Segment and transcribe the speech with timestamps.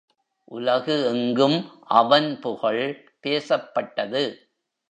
[0.43, 1.69] உலகு எங்கும்
[1.81, 3.05] அவன் புகழ்
[3.21, 4.23] பேசப்பட்டது.